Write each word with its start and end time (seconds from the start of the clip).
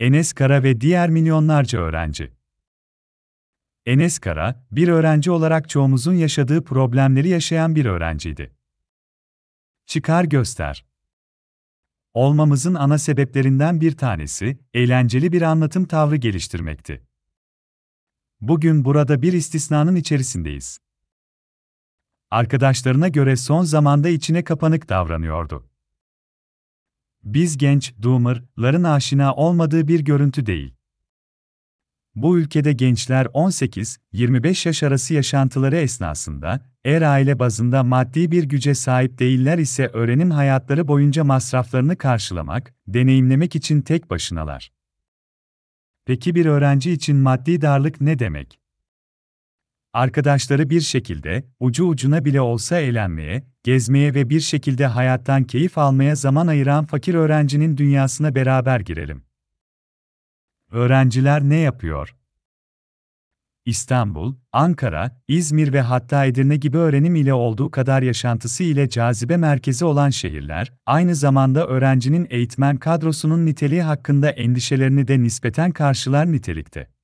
Enes 0.00 0.32
Kara 0.32 0.62
ve 0.62 0.80
diğer 0.80 1.10
milyonlarca 1.10 1.78
öğrenci. 1.78 2.32
Enes 3.86 4.18
Kara, 4.18 4.66
bir 4.72 4.88
öğrenci 4.88 5.30
olarak 5.30 5.68
çoğumuzun 5.68 6.14
yaşadığı 6.14 6.64
problemleri 6.64 7.28
yaşayan 7.28 7.74
bir 7.74 7.86
öğrenciydi. 7.86 8.54
Çıkar 9.86 10.24
göster. 10.24 10.86
Olmamızın 12.14 12.74
ana 12.74 12.98
sebeplerinden 12.98 13.80
bir 13.80 13.96
tanesi, 13.96 14.58
eğlenceli 14.74 15.32
bir 15.32 15.42
anlatım 15.42 15.84
tavrı 15.84 16.16
geliştirmekti. 16.16 17.02
Bugün 18.40 18.84
burada 18.84 19.22
bir 19.22 19.32
istisnanın 19.32 19.96
içerisindeyiz. 19.96 20.78
Arkadaşlarına 22.30 23.08
göre 23.08 23.36
son 23.36 23.64
zamanda 23.64 24.08
içine 24.08 24.44
kapanık 24.44 24.88
davranıyordu. 24.88 25.67
Biz 27.34 27.58
genç, 27.58 27.94
doomer'ların 28.02 28.84
aşina 28.84 29.34
olmadığı 29.34 29.88
bir 29.88 30.00
görüntü 30.00 30.46
değil. 30.46 30.74
Bu 32.14 32.38
ülkede 32.38 32.72
gençler 32.72 33.26
18-25 33.26 34.68
yaş 34.68 34.82
arası 34.82 35.14
yaşantıları 35.14 35.76
esnasında, 35.76 36.60
eğer 36.84 37.02
aile 37.02 37.38
bazında 37.38 37.82
maddi 37.82 38.30
bir 38.30 38.44
güce 38.44 38.74
sahip 38.74 39.18
değiller 39.18 39.58
ise 39.58 39.86
öğrenim 39.86 40.30
hayatları 40.30 40.88
boyunca 40.88 41.24
masraflarını 41.24 41.96
karşılamak, 41.96 42.74
deneyimlemek 42.86 43.56
için 43.56 43.80
tek 43.80 44.10
başınalar. 44.10 44.72
Peki 46.06 46.34
bir 46.34 46.46
öğrenci 46.46 46.92
için 46.92 47.16
maddi 47.16 47.60
darlık 47.60 48.00
ne 48.00 48.18
demek? 48.18 48.58
Arkadaşları 49.92 50.70
bir 50.70 50.80
şekilde, 50.80 51.44
ucu 51.60 51.84
ucuna 51.84 52.24
bile 52.24 52.40
olsa 52.40 52.78
eğlenmeye, 52.78 53.46
gezmeye 53.62 54.14
ve 54.14 54.30
bir 54.30 54.40
şekilde 54.40 54.86
hayattan 54.86 55.44
keyif 55.44 55.78
almaya 55.78 56.14
zaman 56.14 56.46
ayıran 56.46 56.84
fakir 56.84 57.14
öğrencinin 57.14 57.76
dünyasına 57.76 58.34
beraber 58.34 58.80
girelim. 58.80 59.24
Öğrenciler 60.70 61.42
ne 61.42 61.56
yapıyor? 61.56 62.14
İstanbul, 63.64 64.34
Ankara, 64.52 65.22
İzmir 65.28 65.72
ve 65.72 65.80
hatta 65.80 66.24
Edirne 66.24 66.56
gibi 66.56 66.76
öğrenim 66.76 67.16
ile 67.16 67.34
olduğu 67.34 67.70
kadar 67.70 68.02
yaşantısı 68.02 68.62
ile 68.62 68.88
cazibe 68.88 69.36
merkezi 69.36 69.84
olan 69.84 70.10
şehirler, 70.10 70.72
aynı 70.86 71.14
zamanda 71.14 71.66
öğrencinin 71.66 72.26
eğitmen 72.30 72.76
kadrosunun 72.76 73.46
niteliği 73.46 73.82
hakkında 73.82 74.30
endişelerini 74.30 75.08
de 75.08 75.22
nispeten 75.22 75.70
karşılar 75.70 76.32
nitelikte. 76.32 76.97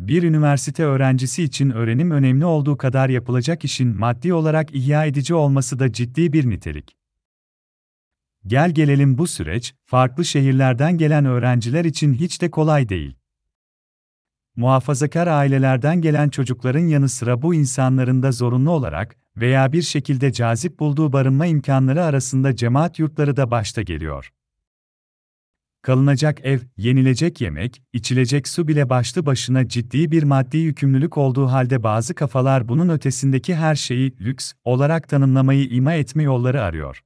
Bir 0.00 0.22
üniversite 0.22 0.84
öğrencisi 0.84 1.42
için 1.42 1.70
öğrenim 1.70 2.10
önemli 2.10 2.44
olduğu 2.44 2.76
kadar 2.76 3.08
yapılacak 3.08 3.64
işin 3.64 3.98
maddi 3.98 4.34
olarak 4.34 4.74
ihya 4.74 5.04
edici 5.04 5.34
olması 5.34 5.78
da 5.78 5.92
ciddi 5.92 6.32
bir 6.32 6.50
nitelik. 6.50 6.96
Gel 8.46 8.70
gelelim 8.70 9.18
bu 9.18 9.26
süreç, 9.26 9.74
farklı 9.84 10.24
şehirlerden 10.24 10.98
gelen 10.98 11.24
öğrenciler 11.24 11.84
için 11.84 12.14
hiç 12.14 12.42
de 12.42 12.50
kolay 12.50 12.88
değil. 12.88 13.16
Muhafazakar 14.56 15.26
ailelerden 15.26 16.00
gelen 16.00 16.28
çocukların 16.28 16.86
yanı 16.86 17.08
sıra 17.08 17.42
bu 17.42 17.54
insanların 17.54 18.22
da 18.22 18.32
zorunlu 18.32 18.70
olarak 18.70 19.16
veya 19.36 19.72
bir 19.72 19.82
şekilde 19.82 20.32
cazip 20.32 20.78
bulduğu 20.78 21.12
barınma 21.12 21.46
imkanları 21.46 22.04
arasında 22.04 22.56
cemaat 22.56 22.98
yurtları 22.98 23.36
da 23.36 23.50
başta 23.50 23.82
geliyor. 23.82 24.32
Kalınacak 25.82 26.40
ev, 26.44 26.60
yenilecek 26.76 27.40
yemek, 27.40 27.82
içilecek 27.92 28.48
su 28.48 28.68
bile 28.68 28.90
başlı 28.90 29.26
başına 29.26 29.68
ciddi 29.68 30.10
bir 30.10 30.22
maddi 30.22 30.56
yükümlülük 30.56 31.18
olduğu 31.18 31.46
halde 31.46 31.82
bazı 31.82 32.14
kafalar 32.14 32.68
bunun 32.68 32.88
ötesindeki 32.88 33.54
her 33.54 33.74
şeyi 33.74 34.18
lüks 34.20 34.52
olarak 34.64 35.08
tanımlamayı 35.08 35.68
ima 35.68 35.94
etme 35.94 36.22
yolları 36.22 36.62
arıyor. 36.62 37.04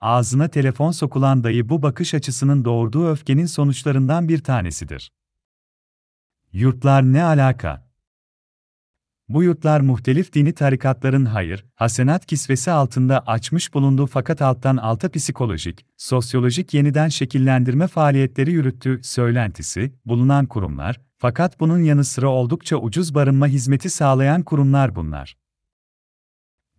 Ağzına 0.00 0.48
telefon 0.48 0.90
sokulan 0.90 1.44
dayı 1.44 1.68
bu 1.68 1.82
bakış 1.82 2.14
açısının 2.14 2.64
doğurduğu 2.64 3.10
öfkenin 3.10 3.46
sonuçlarından 3.46 4.28
bir 4.28 4.38
tanesidir. 4.38 5.12
Yurtlar 6.52 7.02
ne 7.02 7.24
alaka? 7.24 7.83
Bu 9.28 9.42
yurtlar 9.42 9.80
muhtelif 9.80 10.32
dini 10.32 10.52
tarikatların 10.52 11.24
hayır, 11.24 11.64
hasenat 11.74 12.26
kisvesi 12.26 12.70
altında 12.70 13.20
açmış 13.20 13.74
bulunduğu 13.74 14.06
fakat 14.06 14.42
alttan 14.42 14.76
alta 14.76 15.08
psikolojik, 15.08 15.86
sosyolojik 15.96 16.74
yeniden 16.74 17.08
şekillendirme 17.08 17.86
faaliyetleri 17.86 18.52
yürüttüğü 18.52 19.00
söylentisi 19.02 19.94
bulunan 20.06 20.46
kurumlar, 20.46 21.00
fakat 21.18 21.60
bunun 21.60 21.78
yanı 21.78 22.04
sıra 22.04 22.28
oldukça 22.28 22.76
ucuz 22.76 23.14
barınma 23.14 23.46
hizmeti 23.46 23.90
sağlayan 23.90 24.42
kurumlar 24.42 24.96
bunlar. 24.96 25.36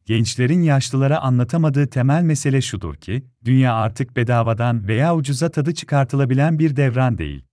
Gençlerin 0.05 0.61
yaşlılara 0.61 1.19
anlatamadığı 1.19 1.87
temel 1.87 2.23
mesele 2.23 2.61
şudur 2.61 2.95
ki, 2.95 3.25
dünya 3.45 3.73
artık 3.73 4.15
bedavadan 4.15 4.87
veya 4.87 5.15
ucuza 5.15 5.49
tadı 5.49 5.73
çıkartılabilen 5.73 6.59
bir 6.59 6.75
devran 6.75 7.17
değil. 7.17 7.45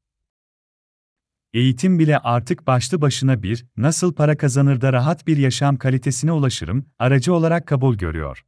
Eğitim 1.52 1.98
bile 1.98 2.18
artık 2.18 2.66
başlı 2.66 3.00
başına 3.00 3.42
bir, 3.42 3.66
nasıl 3.76 4.14
para 4.14 4.36
kazanır 4.36 4.80
da 4.80 4.92
rahat 4.92 5.26
bir 5.26 5.36
yaşam 5.36 5.76
kalitesine 5.76 6.32
ulaşırım, 6.32 6.86
aracı 6.98 7.34
olarak 7.34 7.66
kabul 7.66 7.96
görüyor. 7.96 8.44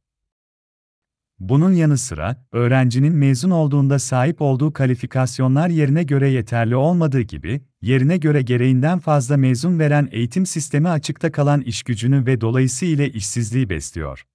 Bunun 1.39 1.73
yanı 1.73 1.97
sıra, 1.97 2.45
öğrencinin 2.51 3.13
mezun 3.15 3.49
olduğunda 3.49 3.99
sahip 3.99 4.41
olduğu 4.41 4.73
kalifikasyonlar 4.73 5.69
yerine 5.69 6.03
göre 6.03 6.29
yeterli 6.29 6.75
olmadığı 6.75 7.21
gibi, 7.21 7.61
yerine 7.81 8.17
göre 8.17 8.41
gereğinden 8.41 8.99
fazla 8.99 9.37
mezun 9.37 9.79
veren 9.79 10.09
eğitim 10.11 10.45
sistemi 10.45 10.89
açıkta 10.89 11.31
kalan 11.31 11.61
işgücünü 11.61 12.25
ve 12.25 12.41
dolayısıyla 12.41 13.05
işsizliği 13.05 13.69
besliyor. 13.69 14.25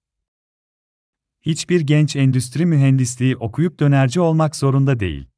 Hiçbir 1.41 1.81
genç 1.81 2.15
endüstri 2.15 2.65
mühendisliği 2.65 3.37
okuyup 3.37 3.79
dönerci 3.79 4.19
olmak 4.19 4.55
zorunda 4.55 4.99
değil. 4.99 5.30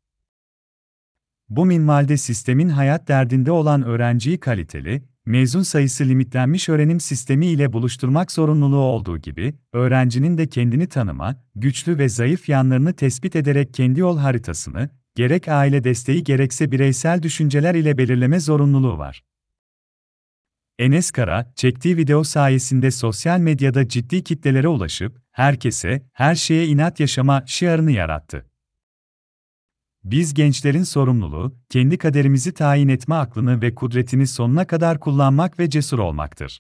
Bu 1.49 1.65
minvalde 1.65 2.17
sistemin 2.17 2.69
hayat 2.69 3.07
derdinde 3.07 3.51
olan 3.51 3.83
öğrenciyi 3.83 4.39
kaliteli, 4.39 5.03
mezun 5.25 5.63
sayısı 5.63 6.05
limitlenmiş 6.05 6.69
öğrenim 6.69 6.99
sistemi 6.99 7.45
ile 7.45 7.73
buluşturmak 7.73 8.31
zorunluluğu 8.31 8.77
olduğu 8.77 9.17
gibi, 9.17 9.53
öğrencinin 9.73 10.37
de 10.37 10.47
kendini 10.47 10.87
tanıma, 10.87 11.35
güçlü 11.55 11.97
ve 11.97 12.09
zayıf 12.09 12.49
yanlarını 12.49 12.93
tespit 12.93 13.35
ederek 13.35 13.73
kendi 13.73 13.99
yol 13.99 14.17
haritasını, 14.17 14.89
gerek 15.15 15.47
aile 15.47 15.83
desteği 15.83 16.23
gerekse 16.23 16.71
bireysel 16.71 17.23
düşünceler 17.23 17.75
ile 17.75 17.97
belirleme 17.97 18.39
zorunluluğu 18.39 18.97
var. 18.97 19.23
Enes 20.79 21.11
Kara, 21.11 21.53
çektiği 21.55 21.97
video 21.97 22.23
sayesinde 22.23 22.91
sosyal 22.91 23.39
medyada 23.39 23.87
ciddi 23.87 24.23
kitlelere 24.23 24.67
ulaşıp, 24.67 25.21
herkese, 25.31 26.03
her 26.13 26.35
şeye 26.35 26.67
inat 26.67 26.99
yaşama 26.99 27.43
şiarını 27.45 27.91
yarattı. 27.91 28.52
Biz 30.03 30.33
gençlerin 30.33 30.83
sorumluluğu, 30.83 31.55
kendi 31.69 31.97
kaderimizi 31.97 32.53
tayin 32.53 32.87
etme 32.87 33.15
aklını 33.15 33.61
ve 33.61 33.75
kudretini 33.75 34.27
sonuna 34.27 34.67
kadar 34.67 34.99
kullanmak 34.99 35.59
ve 35.59 35.69
cesur 35.69 35.99
olmaktır. 35.99 36.59